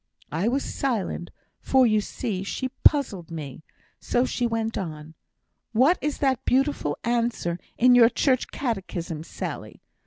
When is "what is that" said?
5.73-6.43